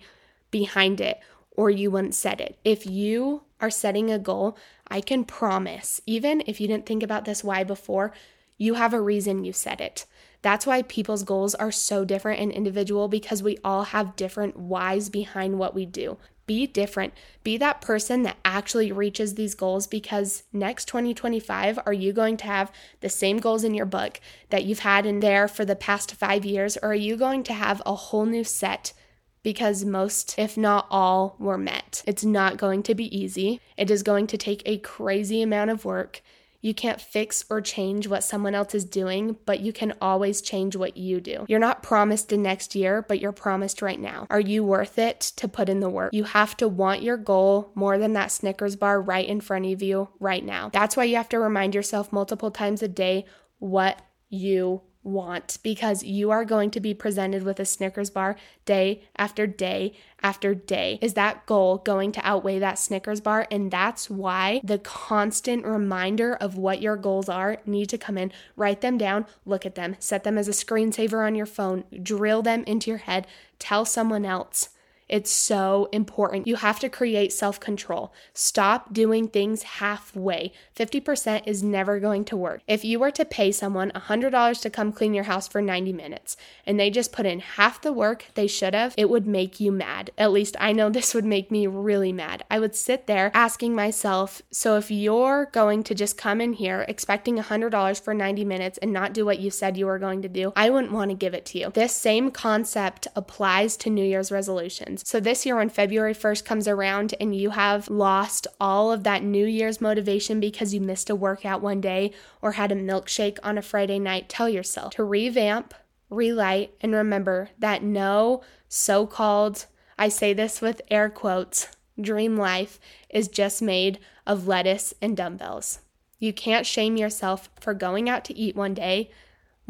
behind 0.50 1.02
it, 1.02 1.20
or 1.60 1.68
you 1.68 1.90
wouldn't 1.90 2.14
set 2.14 2.40
it. 2.40 2.58
If 2.64 2.86
you 2.86 3.42
are 3.60 3.68
setting 3.68 4.10
a 4.10 4.18
goal, 4.18 4.56
I 4.88 5.02
can 5.02 5.24
promise, 5.24 6.00
even 6.06 6.42
if 6.46 6.58
you 6.58 6.66
didn't 6.66 6.86
think 6.86 7.02
about 7.02 7.26
this 7.26 7.44
why 7.44 7.64
before, 7.64 8.14
you 8.56 8.74
have 8.74 8.94
a 8.94 9.00
reason 9.00 9.44
you 9.44 9.52
set 9.52 9.78
it. 9.78 10.06
That's 10.40 10.64
why 10.64 10.80
people's 10.80 11.22
goals 11.22 11.54
are 11.54 11.70
so 11.70 12.06
different 12.06 12.40
and 12.40 12.50
individual 12.50 13.08
because 13.08 13.42
we 13.42 13.58
all 13.62 13.82
have 13.84 14.16
different 14.16 14.56
whys 14.58 15.10
behind 15.10 15.58
what 15.58 15.74
we 15.74 15.84
do. 15.84 16.16
Be 16.46 16.66
different. 16.66 17.12
Be 17.44 17.58
that 17.58 17.82
person 17.82 18.22
that 18.22 18.38
actually 18.42 18.90
reaches 18.90 19.34
these 19.34 19.54
goals 19.54 19.86
because 19.86 20.44
next 20.54 20.86
2025, 20.86 21.78
are 21.84 21.92
you 21.92 22.14
going 22.14 22.38
to 22.38 22.46
have 22.46 22.72
the 23.00 23.10
same 23.10 23.36
goals 23.36 23.64
in 23.64 23.74
your 23.74 23.84
book 23.84 24.18
that 24.48 24.64
you've 24.64 24.78
had 24.78 25.04
in 25.04 25.20
there 25.20 25.46
for 25.46 25.66
the 25.66 25.76
past 25.76 26.14
five 26.14 26.46
years, 26.46 26.78
or 26.78 26.92
are 26.92 26.94
you 26.94 27.18
going 27.18 27.42
to 27.42 27.52
have 27.52 27.82
a 27.84 27.94
whole 27.94 28.24
new 28.24 28.44
set? 28.44 28.94
Because 29.42 29.84
most, 29.84 30.38
if 30.38 30.56
not 30.56 30.86
all, 30.90 31.36
were 31.38 31.58
met. 31.58 32.02
It's 32.06 32.24
not 32.24 32.56
going 32.56 32.82
to 32.84 32.94
be 32.94 33.16
easy. 33.16 33.60
It 33.76 33.90
is 33.90 34.02
going 34.02 34.26
to 34.28 34.38
take 34.38 34.62
a 34.66 34.78
crazy 34.78 35.42
amount 35.42 35.70
of 35.70 35.84
work. 35.84 36.22
You 36.62 36.74
can't 36.74 37.00
fix 37.00 37.44
or 37.48 37.62
change 37.62 38.06
what 38.06 38.22
someone 38.22 38.54
else 38.54 38.74
is 38.74 38.84
doing, 38.84 39.38
but 39.46 39.60
you 39.60 39.72
can 39.72 39.94
always 40.00 40.42
change 40.42 40.76
what 40.76 40.96
you 40.96 41.20
do. 41.20 41.46
You're 41.48 41.58
not 41.58 41.82
promised 41.82 42.32
in 42.32 42.42
next 42.42 42.74
year, 42.74 43.02
but 43.08 43.18
you're 43.18 43.32
promised 43.32 43.80
right 43.80 43.98
now. 43.98 44.26
Are 44.28 44.40
you 44.40 44.62
worth 44.62 44.98
it 44.98 45.20
to 45.36 45.48
put 45.48 45.70
in 45.70 45.80
the 45.80 45.88
work? 45.88 46.12
You 46.12 46.24
have 46.24 46.56
to 46.58 46.68
want 46.68 47.02
your 47.02 47.16
goal 47.16 47.72
more 47.74 47.96
than 47.96 48.12
that 48.12 48.30
Snickers 48.30 48.76
bar 48.76 49.00
right 49.00 49.26
in 49.26 49.40
front 49.40 49.66
of 49.66 49.82
you 49.82 50.10
right 50.18 50.44
now. 50.44 50.68
That's 50.70 50.98
why 50.98 51.04
you 51.04 51.16
have 51.16 51.30
to 51.30 51.38
remind 51.38 51.74
yourself 51.74 52.12
multiple 52.12 52.50
times 52.50 52.82
a 52.82 52.88
day 52.88 53.24
what 53.58 54.02
you 54.28 54.82
want 55.02 55.58
because 55.62 56.02
you 56.02 56.30
are 56.30 56.44
going 56.44 56.70
to 56.70 56.80
be 56.80 56.94
presented 56.94 57.42
with 57.42 57.58
a 57.58 57.64
Snickers 57.64 58.10
bar 58.10 58.36
day 58.64 59.02
after 59.16 59.46
day 59.46 59.94
after 60.22 60.54
day. 60.54 60.98
Is 61.00 61.14
that 61.14 61.46
goal 61.46 61.78
going 61.78 62.12
to 62.12 62.26
outweigh 62.26 62.58
that 62.58 62.78
Snickers 62.78 63.20
bar? 63.20 63.46
And 63.50 63.70
that's 63.70 64.10
why 64.10 64.60
the 64.62 64.78
constant 64.78 65.64
reminder 65.64 66.34
of 66.34 66.56
what 66.56 66.82
your 66.82 66.96
goals 66.96 67.28
are 67.28 67.58
need 67.64 67.88
to 67.88 67.98
come 67.98 68.18
in. 68.18 68.32
Write 68.56 68.80
them 68.80 68.98
down, 68.98 69.26
look 69.46 69.64
at 69.64 69.74
them, 69.74 69.96
set 69.98 70.24
them 70.24 70.36
as 70.36 70.48
a 70.48 70.52
screensaver 70.52 71.26
on 71.26 71.34
your 71.34 71.46
phone, 71.46 71.84
drill 72.02 72.42
them 72.42 72.64
into 72.64 72.90
your 72.90 72.98
head, 72.98 73.26
tell 73.58 73.84
someone 73.84 74.24
else. 74.24 74.70
It's 75.10 75.32
so 75.32 75.88
important. 75.90 76.46
You 76.46 76.54
have 76.54 76.78
to 76.78 76.88
create 76.88 77.32
self 77.32 77.58
control. 77.58 78.12
Stop 78.32 78.94
doing 78.94 79.26
things 79.26 79.64
halfway. 79.64 80.52
50% 80.76 81.42
is 81.46 81.64
never 81.64 81.98
going 81.98 82.24
to 82.26 82.36
work. 82.36 82.62
If 82.68 82.84
you 82.84 83.00
were 83.00 83.10
to 83.10 83.24
pay 83.24 83.50
someone 83.50 83.90
$100 83.90 84.62
to 84.62 84.70
come 84.70 84.92
clean 84.92 85.12
your 85.12 85.24
house 85.24 85.48
for 85.48 85.60
90 85.60 85.92
minutes 85.92 86.36
and 86.64 86.78
they 86.78 86.90
just 86.90 87.10
put 87.10 87.26
in 87.26 87.40
half 87.40 87.82
the 87.82 87.92
work 87.92 88.26
they 88.34 88.46
should 88.46 88.72
have, 88.72 88.94
it 88.96 89.10
would 89.10 89.26
make 89.26 89.58
you 89.58 89.72
mad. 89.72 90.12
At 90.16 90.30
least 90.30 90.54
I 90.60 90.70
know 90.70 90.88
this 91.00 91.12
would 91.12 91.24
make 91.24 91.50
me 91.50 91.66
really 91.66 92.12
mad. 92.12 92.44
I 92.48 92.60
would 92.60 92.76
sit 92.76 93.08
there 93.08 93.32
asking 93.34 93.74
myself, 93.74 94.42
so 94.52 94.76
if 94.76 94.92
you're 94.92 95.46
going 95.46 95.82
to 95.84 95.94
just 95.94 96.16
come 96.16 96.40
in 96.40 96.52
here 96.52 96.84
expecting 96.86 97.36
$100 97.36 98.00
for 98.00 98.14
90 98.14 98.44
minutes 98.44 98.78
and 98.78 98.92
not 98.92 99.12
do 99.12 99.24
what 99.24 99.40
you 99.40 99.50
said 99.50 99.76
you 99.76 99.86
were 99.86 99.98
going 99.98 100.22
to 100.22 100.28
do, 100.28 100.52
I 100.54 100.70
wouldn't 100.70 100.92
want 100.92 101.10
to 101.10 101.16
give 101.16 101.34
it 101.34 101.46
to 101.46 101.58
you. 101.58 101.70
This 101.70 101.96
same 101.96 102.30
concept 102.30 103.08
applies 103.16 103.76
to 103.78 103.90
New 103.90 104.04
Year's 104.04 104.30
resolutions. 104.30 104.99
So 105.04 105.20
this 105.20 105.46
year, 105.46 105.56
when 105.56 105.68
February 105.70 106.14
1st 106.14 106.44
comes 106.44 106.68
around 106.68 107.14
and 107.20 107.34
you 107.34 107.50
have 107.50 107.88
lost 107.88 108.46
all 108.60 108.92
of 108.92 109.04
that 109.04 109.22
New 109.22 109.46
Year's 109.46 109.80
motivation 109.80 110.40
because 110.40 110.74
you 110.74 110.80
missed 110.80 111.10
a 111.10 111.16
workout 111.16 111.62
one 111.62 111.80
day 111.80 112.12
or 112.42 112.52
had 112.52 112.72
a 112.72 112.76
milkshake 112.76 113.38
on 113.42 113.58
a 113.58 113.62
Friday 113.62 113.98
night, 113.98 114.28
tell 114.28 114.48
yourself 114.48 114.94
to 114.94 115.04
revamp, 115.04 115.74
relight, 116.10 116.74
and 116.80 116.94
remember 116.94 117.50
that 117.58 117.82
no 117.82 118.42
so 118.68 119.06
called, 119.06 119.66
I 119.98 120.08
say 120.08 120.32
this 120.32 120.60
with 120.60 120.82
air 120.90 121.08
quotes, 121.08 121.68
dream 122.00 122.36
life 122.36 122.78
is 123.08 123.28
just 123.28 123.62
made 123.62 123.98
of 124.26 124.46
lettuce 124.46 124.94
and 125.00 125.16
dumbbells. 125.16 125.80
You 126.18 126.32
can't 126.32 126.66
shame 126.66 126.96
yourself 126.96 127.48
for 127.58 127.74
going 127.74 128.08
out 128.08 128.24
to 128.26 128.36
eat 128.36 128.54
one 128.54 128.74
day 128.74 129.10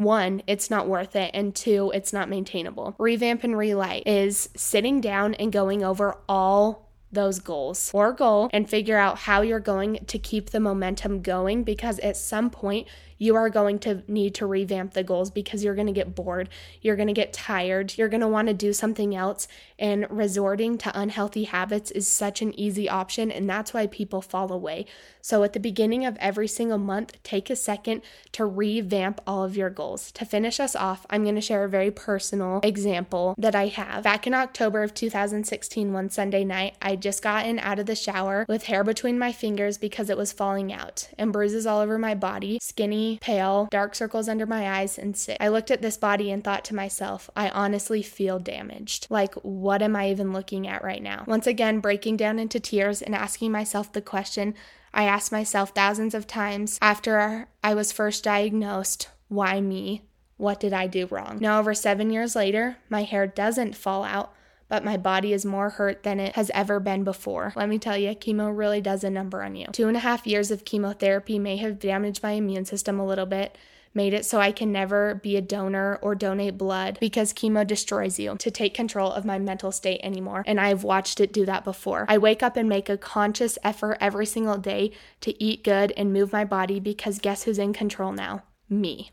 one, 0.03 0.43
it's 0.47 0.69
not 0.69 0.87
worth 0.87 1.15
it, 1.15 1.31
and 1.33 1.55
two, 1.55 1.91
it's 1.93 2.13
not 2.13 2.29
maintainable. 2.29 2.95
Revamp 2.97 3.43
and 3.43 3.57
relight 3.57 4.03
is 4.05 4.49
sitting 4.55 5.01
down 5.01 5.33
and 5.35 5.51
going 5.51 5.83
over 5.83 6.17
all 6.27 6.90
those 7.11 7.39
goals 7.39 7.91
or 7.93 8.13
goal 8.13 8.49
and 8.53 8.69
figure 8.69 8.97
out 8.97 9.19
how 9.19 9.41
you're 9.41 9.59
going 9.59 10.03
to 10.07 10.19
keep 10.19 10.49
the 10.49 10.59
momentum 10.59 11.21
going 11.21 11.63
because 11.63 11.99
at 11.99 12.17
some 12.17 12.49
point 12.49 12.87
you 13.21 13.35
are 13.35 13.51
going 13.51 13.77
to 13.77 14.01
need 14.07 14.33
to 14.33 14.47
revamp 14.47 14.93
the 14.93 15.03
goals 15.03 15.29
because 15.29 15.63
you're 15.63 15.75
going 15.75 15.85
to 15.85 15.93
get 15.93 16.15
bored, 16.15 16.49
you're 16.81 16.95
going 16.95 17.07
to 17.07 17.13
get 17.13 17.31
tired, 17.31 17.95
you're 17.95 18.09
going 18.09 18.19
to 18.19 18.27
want 18.27 18.47
to 18.47 18.53
do 18.53 18.73
something 18.73 19.15
else. 19.15 19.47
And 19.77 20.07
resorting 20.09 20.79
to 20.79 20.99
unhealthy 20.99 21.43
habits 21.43 21.91
is 21.91 22.07
such 22.07 22.41
an 22.41 22.59
easy 22.59 22.89
option, 22.89 23.31
and 23.31 23.47
that's 23.47 23.75
why 23.75 23.85
people 23.85 24.23
fall 24.23 24.51
away. 24.51 24.87
So, 25.21 25.43
at 25.43 25.53
the 25.53 25.59
beginning 25.59 26.03
of 26.03 26.17
every 26.17 26.47
single 26.47 26.79
month, 26.79 27.21
take 27.21 27.51
a 27.51 27.55
second 27.55 28.01
to 28.31 28.43
revamp 28.43 29.21
all 29.27 29.43
of 29.43 29.55
your 29.55 29.69
goals. 29.69 30.11
To 30.13 30.25
finish 30.25 30.59
us 30.59 30.75
off, 30.75 31.05
I'm 31.11 31.21
going 31.21 31.35
to 31.35 31.41
share 31.41 31.63
a 31.63 31.69
very 31.69 31.91
personal 31.91 32.59
example 32.63 33.35
that 33.37 33.53
I 33.53 33.67
have. 33.67 34.03
Back 34.03 34.25
in 34.25 34.33
October 34.33 34.81
of 34.81 34.95
2016, 34.95 35.93
one 35.93 36.09
Sunday 36.09 36.43
night, 36.43 36.75
I 36.81 36.95
just 37.01 37.21
gotten 37.21 37.59
out 37.59 37.79
of 37.79 37.85
the 37.85 37.95
shower 37.95 38.45
with 38.47 38.63
hair 38.63 38.83
between 38.83 39.19
my 39.19 39.31
fingers 39.31 39.77
because 39.77 40.09
it 40.09 40.17
was 40.17 40.31
falling 40.31 40.71
out 40.71 41.09
and 41.17 41.33
bruises 41.33 41.65
all 41.65 41.79
over 41.79 41.97
my 41.97 42.15
body, 42.15 42.59
skinny 42.61 43.19
pale, 43.21 43.67
dark 43.71 43.95
circles 43.95 44.29
under 44.29 44.45
my 44.45 44.79
eyes, 44.79 44.97
and 44.97 45.17
sick. 45.17 45.37
I 45.39 45.49
looked 45.49 45.71
at 45.71 45.81
this 45.81 45.97
body 45.97 46.31
and 46.31 46.43
thought 46.43 46.63
to 46.65 46.75
myself, 46.75 47.29
I 47.35 47.49
honestly 47.49 48.01
feel 48.01 48.39
damaged. 48.39 49.07
Like, 49.09 49.33
what 49.35 49.81
am 49.81 49.95
I 49.95 50.09
even 50.09 50.33
looking 50.33 50.67
at 50.67 50.83
right 50.83 51.01
now? 51.01 51.25
Once 51.27 51.47
again, 51.47 51.79
breaking 51.79 52.17
down 52.17 52.39
into 52.39 52.59
tears 52.59 53.01
and 53.01 53.15
asking 53.15 53.51
myself 53.51 53.91
the 53.91 54.01
question 54.01 54.53
I 54.93 55.03
asked 55.03 55.31
myself 55.31 55.69
thousands 55.69 56.13
of 56.13 56.27
times 56.27 56.77
after 56.81 57.47
I 57.63 57.73
was 57.73 57.91
first 57.91 58.23
diagnosed 58.23 59.09
why 59.31 59.61
me? 59.61 60.01
What 60.35 60.59
did 60.59 60.73
I 60.73 60.87
do 60.87 61.05
wrong? 61.05 61.37
Now, 61.39 61.59
over 61.59 61.73
seven 61.73 62.09
years 62.09 62.35
later, 62.35 62.77
my 62.89 63.03
hair 63.03 63.27
doesn't 63.27 63.77
fall 63.77 64.03
out 64.03 64.33
but 64.71 64.85
my 64.85 64.95
body 64.95 65.33
is 65.33 65.43
more 65.43 65.71
hurt 65.71 66.03
than 66.03 66.17
it 66.17 66.33
has 66.35 66.49
ever 66.53 66.79
been 66.79 67.03
before. 67.03 67.51
Let 67.57 67.67
me 67.67 67.77
tell 67.77 67.97
you, 67.97 68.15
chemo 68.15 68.57
really 68.57 68.79
does 68.79 69.03
a 69.03 69.09
number 69.09 69.43
on 69.43 69.53
you. 69.53 69.67
Two 69.73 69.89
and 69.89 69.97
a 69.97 69.99
half 69.99 70.25
years 70.25 70.49
of 70.49 70.63
chemotherapy 70.63 71.37
may 71.37 71.57
have 71.57 71.77
damaged 71.77 72.23
my 72.23 72.31
immune 72.31 72.63
system 72.63 72.97
a 72.97 73.05
little 73.05 73.25
bit 73.25 73.57
made 73.93 74.13
it 74.13 74.25
so 74.25 74.39
I 74.39 74.53
can 74.53 74.71
never 74.71 75.15
be 75.15 75.35
a 75.35 75.41
donor 75.41 75.99
or 76.01 76.15
donate 76.15 76.57
blood 76.57 76.97
because 77.01 77.33
chemo 77.33 77.67
destroys 77.67 78.17
you 78.17 78.37
to 78.39 78.49
take 78.49 78.73
control 78.73 79.11
of 79.11 79.25
my 79.25 79.37
mental 79.37 79.73
state 79.73 79.99
anymore. 80.01 80.45
And 80.47 80.61
I've 80.61 80.85
watched 80.85 81.19
it 81.19 81.33
do 81.33 81.45
that 81.47 81.65
before. 81.65 82.05
I 82.07 82.17
wake 82.17 82.41
up 82.41 82.55
and 82.55 82.69
make 82.69 82.87
a 82.87 82.97
conscious 82.97 83.57
effort 83.65 83.97
every 83.99 84.25
single 84.25 84.57
day 84.57 84.91
to 85.19 85.43
eat 85.43 85.65
good 85.65 85.91
and 85.97 86.13
move 86.13 86.31
my 86.31 86.45
body 86.45 86.79
because 86.79 87.19
guess 87.19 87.43
who's 87.43 87.59
in 87.59 87.73
control 87.73 88.13
now? 88.13 88.43
Me. 88.69 89.11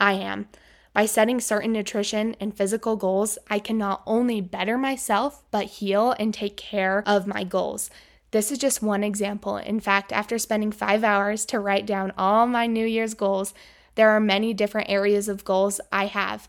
I 0.00 0.14
am. 0.14 0.48
By 0.96 1.04
setting 1.04 1.42
certain 1.42 1.74
nutrition 1.74 2.36
and 2.40 2.56
physical 2.56 2.96
goals, 2.96 3.36
I 3.50 3.58
can 3.58 3.76
not 3.76 4.02
only 4.06 4.40
better 4.40 4.78
myself, 4.78 5.42
but 5.50 5.66
heal 5.66 6.12
and 6.18 6.32
take 6.32 6.56
care 6.56 7.02
of 7.04 7.26
my 7.26 7.44
goals. 7.44 7.90
This 8.30 8.50
is 8.50 8.56
just 8.56 8.80
one 8.80 9.04
example. 9.04 9.58
In 9.58 9.78
fact, 9.78 10.10
after 10.10 10.38
spending 10.38 10.72
five 10.72 11.04
hours 11.04 11.44
to 11.46 11.60
write 11.60 11.84
down 11.84 12.14
all 12.16 12.46
my 12.46 12.66
New 12.66 12.86
Year's 12.86 13.12
goals, 13.12 13.52
there 13.94 14.08
are 14.08 14.20
many 14.20 14.54
different 14.54 14.88
areas 14.88 15.28
of 15.28 15.44
goals 15.44 15.82
I 15.92 16.06
have. 16.06 16.48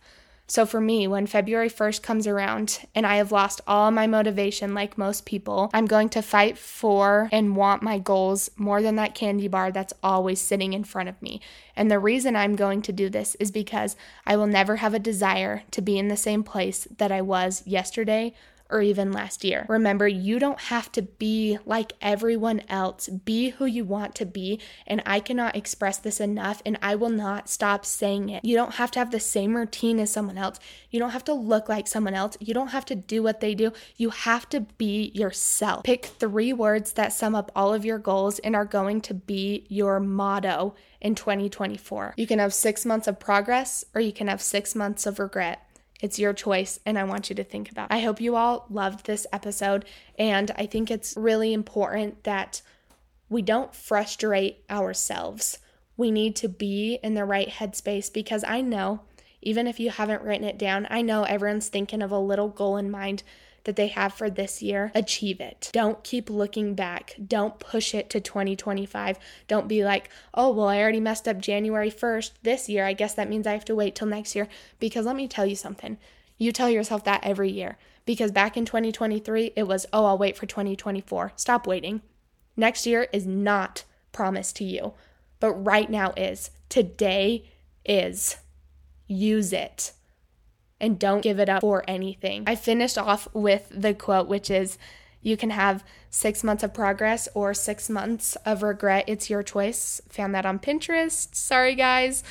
So 0.49 0.65
for 0.65 0.79
me, 0.79 1.09
when 1.09 1.27
February 1.27 1.69
1st 1.69 2.01
comes 2.01 2.25
around 2.25 2.87
and 2.95 3.05
I 3.05 3.17
have 3.17 3.33
lost 3.33 3.59
all 3.67 3.91
my 3.91 4.07
motivation 4.07 4.73
like 4.73 4.97
most 4.97 5.25
people, 5.25 5.69
I'm 5.73 5.85
going 5.85 6.07
to 6.09 6.21
fight 6.21 6.57
for 6.57 7.27
and 7.33 7.57
want 7.57 7.83
my 7.83 7.99
goals 7.99 8.49
more 8.55 8.81
than 8.81 8.95
that 8.95 9.13
candy 9.13 9.49
bar 9.49 9.73
that's 9.73 9.93
always 10.01 10.39
sitting 10.39 10.71
in 10.71 10.85
front 10.85 11.09
of 11.09 11.21
me. 11.21 11.41
And 11.75 11.91
the 11.91 11.99
reason 11.99 12.37
I'm 12.37 12.55
going 12.55 12.81
to 12.83 12.93
do 12.93 13.09
this 13.09 13.35
is 13.35 13.51
because 13.51 13.97
I 14.25 14.37
will 14.37 14.47
never 14.47 14.77
have 14.77 14.93
a 14.93 14.99
desire 14.99 15.63
to 15.71 15.81
be 15.81 15.99
in 15.99 16.07
the 16.07 16.15
same 16.15 16.43
place 16.43 16.87
that 16.97 17.11
I 17.11 17.21
was 17.21 17.61
yesterday 17.65 18.33
or 18.69 18.81
even 18.81 19.11
last 19.11 19.43
year. 19.43 19.65
Remember, 19.69 20.07
you 20.07 20.39
don't 20.39 20.59
have 20.59 20.91
to 20.93 21.01
be 21.01 21.57
like 21.65 21.93
everyone 22.01 22.61
else. 22.69 23.07
Be 23.07 23.49
who 23.49 23.65
you 23.65 23.85
want 23.85 24.15
to 24.15 24.25
be. 24.25 24.59
And 24.85 25.01
I 25.05 25.19
cannot 25.19 25.55
express 25.55 25.97
this 25.97 26.19
enough, 26.19 26.61
and 26.65 26.77
I 26.81 26.95
will 26.95 27.09
not 27.09 27.49
stop 27.49 27.85
saying 27.85 28.29
it. 28.29 28.43
You 28.43 28.55
don't 28.55 28.75
have 28.75 28.91
to 28.91 28.99
have 28.99 29.11
the 29.11 29.19
same 29.19 29.55
routine 29.55 29.99
as 29.99 30.11
someone 30.11 30.37
else. 30.37 30.59
You 30.89 30.99
don't 30.99 31.11
have 31.11 31.25
to 31.25 31.33
look 31.33 31.69
like 31.69 31.87
someone 31.87 32.13
else. 32.13 32.37
You 32.39 32.53
don't 32.53 32.69
have 32.69 32.85
to 32.85 32.95
do 32.95 33.23
what 33.23 33.39
they 33.39 33.55
do. 33.55 33.71
You 33.95 34.09
have 34.09 34.49
to 34.49 34.61
be 34.61 35.11
yourself. 35.13 35.83
Pick 35.83 36.05
three 36.05 36.53
words 36.53 36.93
that 36.93 37.13
sum 37.13 37.35
up 37.35 37.51
all 37.55 37.73
of 37.73 37.85
your 37.85 37.99
goals 37.99 38.39
and 38.39 38.55
are 38.55 38.65
going 38.65 39.01
to 39.01 39.13
be 39.13 39.65
your 39.69 39.99
motto 39.99 40.75
in 41.01 41.15
2024. 41.15 42.13
You 42.17 42.27
can 42.27 42.39
have 42.39 42.53
six 42.53 42.85
months 42.85 43.07
of 43.07 43.19
progress 43.19 43.85
or 43.93 44.01
you 44.01 44.11
can 44.11 44.27
have 44.27 44.41
six 44.41 44.75
months 44.75 45.05
of 45.05 45.19
regret. 45.19 45.66
It's 46.01 46.19
your 46.19 46.33
choice, 46.33 46.79
and 46.85 46.97
I 46.97 47.03
want 47.03 47.29
you 47.29 47.35
to 47.35 47.43
think 47.43 47.71
about. 47.71 47.91
It. 47.91 47.95
I 47.95 47.99
hope 47.99 48.21
you 48.21 48.35
all 48.35 48.65
loved 48.69 49.05
this 49.05 49.25
episode, 49.33 49.85
and 50.17 50.51
I 50.55 50.65
think 50.65 50.91
it's 50.91 51.15
really 51.17 51.53
important 51.53 52.23
that 52.23 52.61
we 53.29 53.41
don't 53.41 53.73
frustrate 53.73 54.63
ourselves. 54.69 55.59
We 55.97 56.11
need 56.11 56.35
to 56.37 56.49
be 56.49 56.99
in 57.03 57.15
the 57.15 57.25
right 57.25 57.49
headspace 57.49 58.13
because 58.13 58.43
I 58.47 58.61
know, 58.61 59.01
even 59.41 59.65
if 59.65 59.79
you 59.79 59.89
haven't 59.89 60.21
written 60.21 60.47
it 60.47 60.59
down, 60.59 60.87
I 60.89 61.01
know 61.01 61.23
everyone's 61.23 61.69
thinking 61.69 62.01
of 62.01 62.11
a 62.11 62.19
little 62.19 62.49
goal 62.49 62.77
in 62.77 62.91
mind 62.91 63.23
that 63.67 63.75
they 63.75 63.87
have 63.87 64.13
for 64.13 64.29
this 64.29 64.63
year, 64.63 64.91
achieve 64.95 65.39
it. 65.39 65.69
Don't 65.73 66.03
keep 66.03 66.29
looking 66.29 66.73
back. 66.73 67.15
Don't 67.27 67.59
push 67.59 67.93
it 67.93 68.09
to 68.09 68.21
2025. 68.21 69.19
Don't 69.47 69.67
be 69.67 69.83
like, 69.83 70.09
oh, 70.33 70.51
well, 70.51 70.69
I 70.69 70.79
already 70.79 71.01
messed 71.01 71.27
up 71.27 71.37
January 71.37 71.91
1st 71.91 72.31
this 72.43 72.69
year. 72.69 72.85
I 72.85 72.93
guess 72.93 73.13
that 73.13 73.29
means 73.29 73.45
I 73.45 73.51
have 73.51 73.65
to 73.65 73.75
wait 73.75 73.93
till 73.93 74.07
next 74.07 74.35
year. 74.35 74.47
Because 74.79 75.05
let 75.05 75.17
me 75.17 75.27
tell 75.27 75.45
you 75.45 75.55
something. 75.55 75.97
You 76.37 76.53
tell 76.53 76.69
yourself 76.69 77.03
that 77.03 77.23
every 77.23 77.51
year. 77.51 77.77
Because 78.05 78.31
back 78.31 78.55
in 78.55 78.65
2023, 78.65 79.51
it 79.57 79.67
was, 79.67 79.85
oh, 79.91 80.05
I'll 80.05 80.17
wait 80.17 80.37
for 80.37 80.45
2024. 80.45 81.33
Stop 81.35 81.67
waiting. 81.67 82.01
Next 82.55 82.85
year 82.87 83.07
is 83.11 83.27
not 83.27 83.83
promised 84.13 84.55
to 84.55 84.63
you, 84.63 84.93
but 85.41 85.53
right 85.53 85.89
now 85.89 86.13
is. 86.15 86.51
Today 86.69 87.43
is. 87.85 88.37
Use 89.09 89.51
it 89.51 89.91
and 90.79 90.99
don't 90.99 91.21
give 91.21 91.39
it 91.39 91.49
up 91.49 91.61
for 91.61 91.83
anything. 91.87 92.43
I 92.47 92.55
finished 92.55 92.97
off 92.97 93.27
with 93.33 93.67
the 93.71 93.93
quote, 93.93 94.27
which 94.27 94.49
is, 94.49 94.77
you 95.21 95.35
can 95.35 95.49
have 95.49 95.83
six 96.09 96.43
months 96.43 96.63
of 96.63 96.73
progress 96.73 97.27
or 97.33 97.53
six 97.53 97.89
months 97.89 98.35
of 98.45 98.63
regret. 98.63 99.05
It's 99.07 99.29
your 99.29 99.43
choice. 99.43 99.99
Found 100.09 100.35
that 100.35 100.45
on 100.45 100.59
Pinterest. 100.59 101.33
Sorry, 101.35 101.75
guys. 101.75 102.23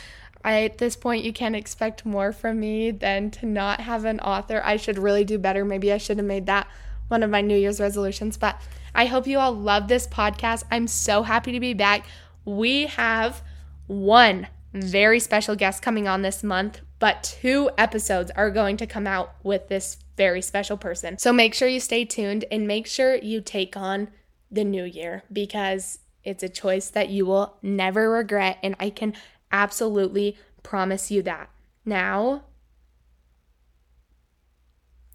I, 0.45 0.62
at 0.62 0.79
this 0.79 0.97
point, 0.97 1.25
you 1.25 1.33
can't 1.33 1.57
expect 1.57 2.07
more 2.07 2.33
from 2.33 2.61
me 2.61 2.93
than 2.93 3.33
to 3.33 3.47
not 3.47 3.81
have 3.81 4.05
an 4.05 4.21
author. 4.21 4.62
I 4.65 4.76
should 4.76 4.99
really 4.99 5.25
do 5.25 5.38
better. 5.38 5.65
Maybe 5.65 5.93
I 5.93 5.99
should 5.99 6.19
have 6.19 6.26
made 6.26 6.47
that 6.47 6.69
one 7.09 7.23
of 7.23 7.31
my 7.31 7.41
New 7.41 7.57
Year's 7.57 7.81
resolutions. 7.81 8.37
But 8.37 8.61
I 8.95 9.07
hope 9.07 9.26
you 9.26 9.38
all 9.38 9.53
love 9.53 9.88
this 9.88 10.07
podcast. 10.07 10.62
I'm 10.71 10.87
so 10.87 11.25
happy 11.25 11.53
to 11.53 11.61
be 11.61 11.75
back. 11.75 12.07
We 12.45 12.87
have 12.87 13.43
one 13.88 14.47
very 14.73 15.21
special 15.21 15.57
guest 15.57 15.83
coming 15.83 16.07
on 16.07 16.23
this 16.23 16.43
month 16.43 16.81
but 16.99 17.23
two 17.23 17.71
episodes 17.76 18.31
are 18.33 18.50
going 18.50 18.76
to 18.79 18.87
come 18.87 19.07
out 19.07 19.35
with 19.43 19.69
this 19.69 19.99
very 20.17 20.41
special 20.43 20.76
person. 20.76 21.19
So 21.19 21.33
make 21.33 21.55
sure 21.55 21.69
you 21.69 21.81
stay 21.81 22.05
tuned 22.05 22.45
and 22.50 22.67
make 22.67 22.87
sure 22.87 23.17
you 23.17 23.41
take 23.41 23.76
on 23.76 24.09
the 24.50 24.65
new 24.65 24.85
year 24.85 25.23
because 25.33 25.99
it's 26.25 26.43
a 26.43 26.49
choice 26.49 26.88
that 26.91 27.09
you 27.09 27.26
will 27.26 27.57
never 27.62 28.11
regret. 28.11 28.59
And 28.62 28.75
I 28.81 28.91
can 28.91 29.15
absolutely 29.53 30.37
promise 30.62 31.11
you 31.11 31.23
that. 31.23 31.50
Now, 31.85 32.43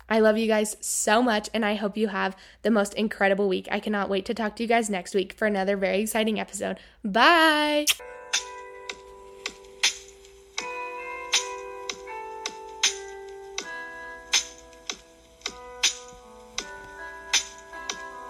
I 0.07 0.19
love 0.19 0.37
you 0.37 0.47
guys 0.47 0.75
so 0.81 1.21
much, 1.21 1.49
and 1.53 1.63
I 1.63 1.75
hope 1.75 1.95
you 1.95 2.09
have 2.09 2.35
the 2.63 2.71
most 2.71 2.93
incredible 2.95 3.47
week. 3.47 3.67
I 3.71 3.79
cannot 3.79 4.09
wait 4.09 4.25
to 4.25 4.33
talk 4.33 4.57
to 4.57 4.63
you 4.63 4.67
guys 4.67 4.89
next 4.89 5.15
week 5.15 5.31
for 5.33 5.47
another 5.47 5.77
very 5.77 6.01
exciting 6.01 6.37
episode. 6.37 6.79
Bye. 7.03 7.85